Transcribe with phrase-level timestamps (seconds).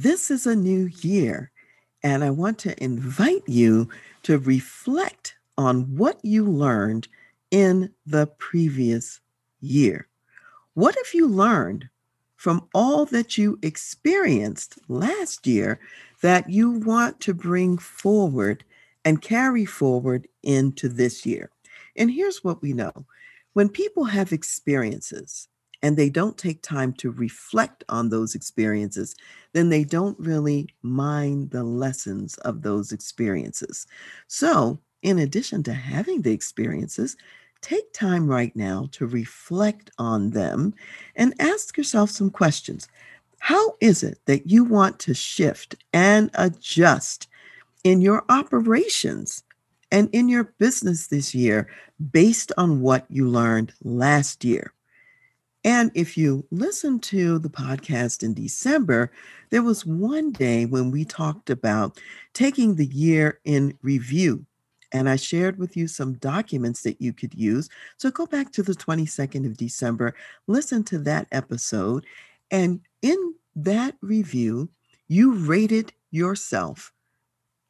[0.00, 1.50] This is a new year,
[2.04, 3.88] and I want to invite you
[4.22, 7.08] to reflect on what you learned
[7.50, 9.18] in the previous
[9.60, 10.06] year.
[10.74, 11.88] What have you learned
[12.36, 15.80] from all that you experienced last year
[16.22, 18.62] that you want to bring forward
[19.04, 21.50] and carry forward into this year?
[21.96, 22.92] And here's what we know
[23.54, 25.48] when people have experiences,
[25.82, 29.14] and they don't take time to reflect on those experiences,
[29.52, 33.86] then they don't really mind the lessons of those experiences.
[34.26, 37.16] So, in addition to having the experiences,
[37.60, 40.74] take time right now to reflect on them
[41.16, 42.88] and ask yourself some questions.
[43.38, 47.28] How is it that you want to shift and adjust
[47.84, 49.44] in your operations
[49.92, 51.68] and in your business this year
[52.10, 54.72] based on what you learned last year?
[55.68, 59.12] And if you listen to the podcast in December,
[59.50, 62.00] there was one day when we talked about
[62.32, 64.46] taking the year in review.
[64.92, 67.68] And I shared with you some documents that you could use.
[67.98, 70.14] So go back to the 22nd of December,
[70.46, 72.06] listen to that episode.
[72.50, 74.70] And in that review,
[75.06, 76.94] you rated yourself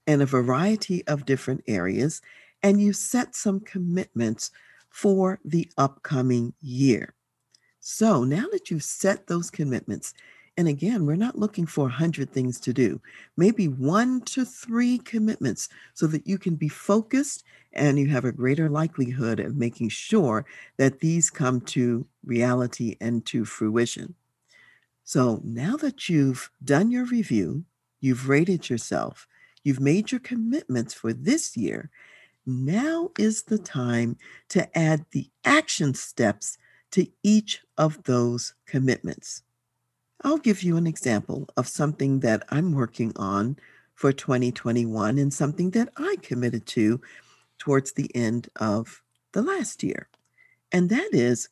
[0.06, 2.22] in a variety of different areas
[2.62, 4.52] and you set some commitments
[4.88, 7.16] for the upcoming year.
[7.90, 10.12] So now that you've set those commitments,
[10.58, 13.00] and again, we're not looking for 100 things to do,
[13.34, 18.30] maybe one to three commitments so that you can be focused and you have a
[18.30, 20.44] greater likelihood of making sure
[20.76, 24.14] that these come to reality and to fruition.
[25.04, 27.64] So now that you've done your review,
[28.02, 29.26] you've rated yourself,
[29.64, 31.88] you've made your commitments for this year,
[32.44, 34.18] now is the time
[34.50, 36.58] to add the action steps
[36.92, 39.42] to each of those commitments.
[40.22, 43.56] I'll give you an example of something that I'm working on
[43.94, 47.00] for 2021 and something that I committed to
[47.58, 50.08] towards the end of the last year.
[50.72, 51.48] And that is,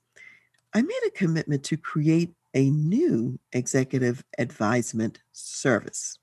[0.75, 6.19] I made a commitment to create a new executive advisement service.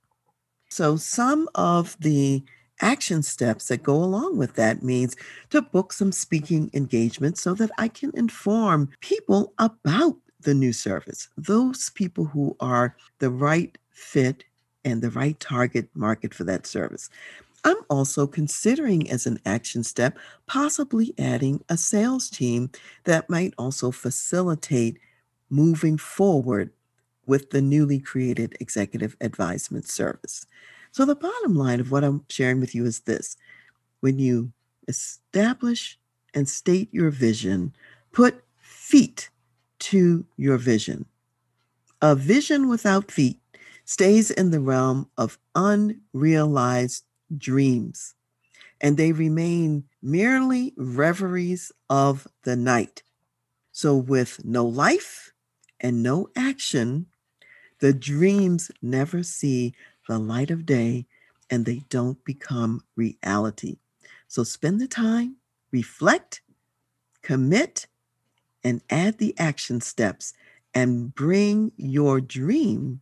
[0.69, 2.43] So, some of the
[2.83, 5.15] action steps that go along with that means
[5.49, 11.29] to book some speaking engagements so that I can inform people about the new service,
[11.37, 14.43] those people who are the right fit
[14.83, 17.09] and the right target market for that service.
[17.63, 20.17] I'm also considering as an action step
[20.47, 22.69] possibly adding a sales team
[23.05, 24.99] that might also facilitate
[25.49, 26.71] moving forward
[27.25, 30.45] with the newly created executive advisement service.
[30.93, 33.35] So, the bottom line of what I'm sharing with you is this
[34.01, 34.53] when you
[34.87, 35.97] establish
[36.35, 37.73] and state your vision,
[38.11, 39.31] put feet
[39.79, 41.07] to your vision.
[41.99, 43.39] A vision without feet
[43.85, 47.05] stays in the realm of unrealized
[47.35, 48.13] dreams,
[48.79, 53.01] and they remain merely reveries of the night.
[53.71, 55.33] So, with no life
[55.79, 57.07] and no action,
[57.79, 59.73] the dreams never see
[60.07, 61.05] the light of day
[61.49, 63.77] and they don't become reality.
[64.27, 65.37] So spend the time,
[65.71, 66.41] reflect,
[67.21, 67.87] commit,
[68.63, 70.33] and add the action steps
[70.73, 73.01] and bring your dream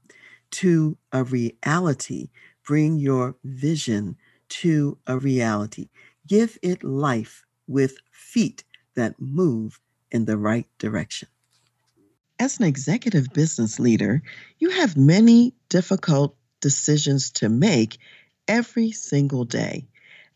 [0.52, 2.30] to a reality.
[2.64, 4.18] Bring your vision
[4.50, 5.90] to a reality.
[6.28, 8.64] Give it life with feet
[8.96, 9.80] that move
[10.12, 11.30] in the right direction.
[12.40, 14.22] As an executive business leader,
[14.60, 17.98] you have many difficult decisions to make
[18.48, 19.88] every single day.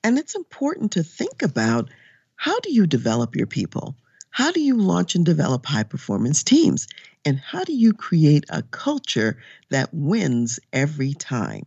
[0.04, 1.89] And it's important to think about
[2.36, 3.95] how do you develop your people?
[4.30, 6.88] How do you launch and develop high performance teams?
[7.24, 9.38] And how do you create a culture
[9.69, 11.66] that wins every time?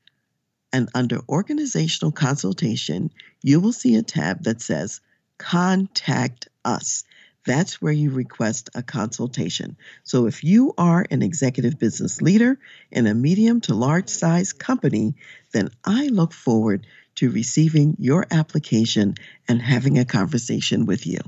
[0.72, 3.10] and under organizational consultation,
[3.42, 5.02] you will see a tab that says
[5.38, 7.04] Contact Us.
[7.50, 9.76] That's where you request a consultation.
[10.04, 12.60] So if you are an executive business leader
[12.92, 15.16] in a medium to large size company,
[15.52, 16.86] then I look forward
[17.16, 19.16] to receiving your application
[19.48, 21.22] and having a conversation with you.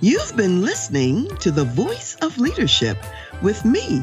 [0.00, 2.98] You've been listening to The Voice of Leadership
[3.42, 4.02] with me,